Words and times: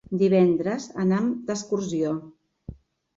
Divendres 0.19 0.87
anam 1.03 1.27
d'excursió. 1.49 2.15